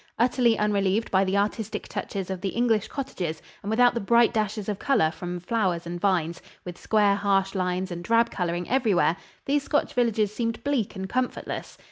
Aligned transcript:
Utterly 0.17 0.57
unrelieved 0.57 1.11
by 1.11 1.23
the 1.23 1.37
artistic 1.37 1.87
touches 1.87 2.31
of 2.31 2.41
the 2.41 2.49
English 2.49 2.87
cottages 2.87 3.39
and 3.61 3.69
without 3.69 3.93
the 3.93 3.99
bright 3.99 4.33
dashes 4.33 4.67
of 4.67 4.79
color 4.79 5.11
from 5.11 5.39
flowers 5.39 5.85
and 5.85 6.01
vines, 6.01 6.41
with 6.65 6.75
square, 6.79 7.13
harsh 7.13 7.53
lines 7.53 7.91
and 7.91 8.03
drab 8.03 8.31
coloring 8.31 8.67
everywhere, 8.67 9.15
these 9.45 9.61
Scotch 9.61 9.93
villages 9.93 10.33
seemed 10.33 10.63
bleak 10.63 10.95
and 10.95 11.07
comfortless. 11.07 11.77